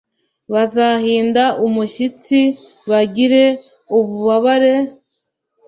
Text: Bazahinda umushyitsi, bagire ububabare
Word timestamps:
Bazahinda 0.53 1.43
umushyitsi, 1.65 2.39
bagire 2.89 3.43
ububabare 3.97 4.75